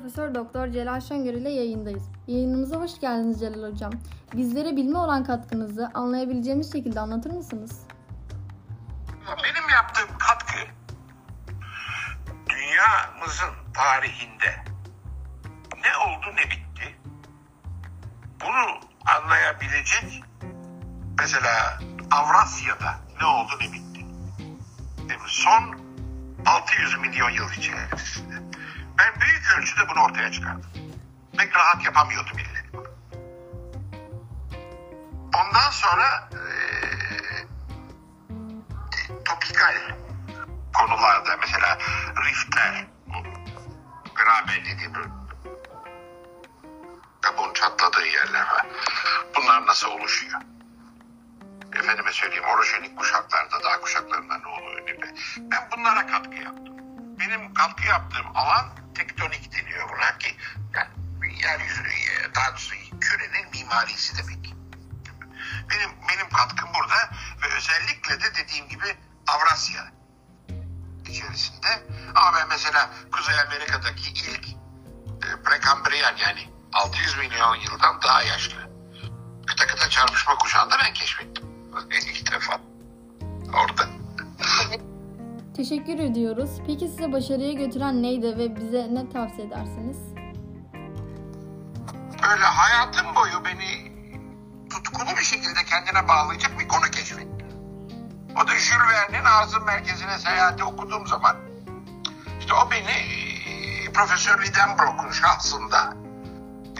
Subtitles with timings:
[0.00, 2.02] Profesör Doktor Celal Şengör ile yayındayız.
[2.26, 3.92] Yayınımıza hoş geldiniz Celal Hocam.
[4.34, 7.86] Bizlere bilme olan katkınızı anlayabileceğimiz şekilde anlatır mısınız?
[9.26, 10.58] Benim yaptığım katkı
[12.48, 14.64] dünyamızın tarihinde
[15.72, 16.96] ne oldu ne bitti
[18.40, 18.80] bunu
[19.16, 20.24] anlayabilecek
[21.18, 21.78] mesela
[22.10, 24.06] Avrasya'da ne oldu ne bitti
[25.26, 25.80] son
[26.46, 28.49] 600 milyon yıl içerisinde
[29.90, 30.70] bunu ortaya çıkardım
[31.40, 32.90] pek rahat yapamıyordu millet.
[35.34, 37.46] Ondan sonra eee
[39.24, 39.74] topikal
[40.74, 41.78] konularda mesela
[42.24, 42.86] riftler,
[44.14, 44.92] graben dediğim
[47.20, 48.66] kabuğun çatladığı yerler var.
[49.36, 50.40] Bunlar nasıl oluşuyor?
[51.74, 55.06] Efendime söyleyeyim orojenik kuşaklarda dağ kuşaklarında ne oluyor gibi.
[55.38, 56.76] Ben bunlara katkı yaptım.
[57.20, 60.36] Benim katkı yaptığım alan tektonik deniyor buna ki
[60.74, 60.90] yani
[61.42, 61.82] yeryüzü,
[62.34, 64.54] daha doğrusu kürenin mimarisi demek.
[65.70, 67.10] Benim benim katkım burada
[67.42, 69.92] ve özellikle de dediğim gibi Avrasya
[71.08, 71.86] içerisinde.
[72.14, 78.70] Ama ben mesela Kuzey Amerika'daki ilk e, prekambriyen yani 600 milyon yıldan daha yaşlı
[79.46, 81.49] kıta kıta çarpışma kuşağında ben keşfettim.
[85.60, 86.50] Teşekkür ediyoruz.
[86.66, 89.98] Peki size başarıya götüren neydi ve bize ne tavsiye edersiniz?
[92.22, 93.92] Böyle hayatım boyu beni
[94.70, 97.48] tutkulu bir şekilde kendine bağlayacak bir konu keşfettim.
[98.36, 101.36] O da Jules Verne'in Ağzın Merkezi'ne seyahati okuduğum zaman
[102.40, 102.96] işte o beni
[103.50, 105.96] e, Profesör Lidenbrock'un şahsında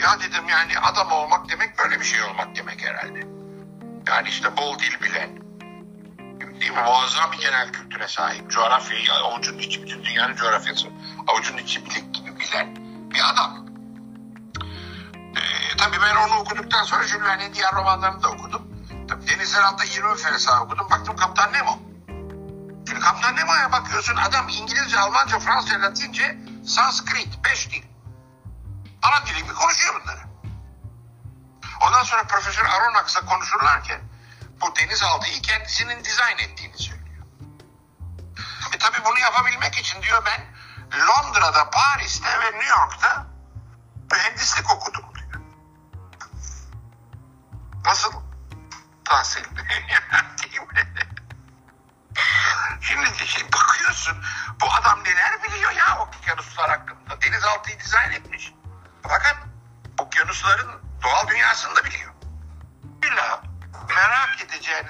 [0.02, 3.26] ya dedim yani adam olmak demek böyle bir şey olmak demek herhalde.
[4.08, 5.30] Yani işte bol dil bilen,
[6.60, 6.82] değil mi?
[6.82, 10.88] Muazzam bir genel kültüre sahip, coğrafyayı avucunun içi, bütün dünyanın coğrafyası
[11.26, 12.76] avucunun içi bilik gibi bilen
[13.10, 13.66] bir adam.
[15.36, 18.62] Ee, tabii ben onu okuduktan sonra Jules Verne'in diğer romanlarını da okudum.
[19.08, 20.90] Tabii denizler altında 20 ferasa okudum.
[20.90, 21.78] Baktım Kaptan Nemo.
[22.88, 27.82] Şimdi Kaptan Nemo'ya bakıyorsun adam İngilizce, Almanca, Fransızca, Latince, Sanskrit, beş dil.
[29.02, 30.20] Ana dili gibi konuşuyor bunları.
[31.86, 34.00] Ondan sonra Profesör Aronnax'la konuşurlarken
[34.60, 37.26] bu denizaltıyı kendisinin dizayn ettiğini söylüyor.
[38.74, 40.46] E tabii bunu yapabilmek için diyor ben
[41.06, 43.26] Londra'da, Paris'te ve New York'ta
[44.12, 45.40] mühendislik okudum diyor.
[47.84, 48.12] Nasıl?
[49.04, 49.44] Tahsil.
[52.80, 54.16] Şimdi şey bakıyorsun
[54.60, 57.22] bu adam neler biliyor ya okyanuslar hakkında.
[57.22, 58.29] Denizaltıyı dizayn etmiş.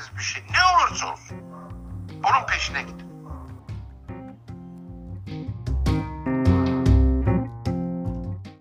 [0.00, 1.36] Edeceğiniz bir şey ne olursa olsun
[2.08, 3.09] bunun peşine gidin.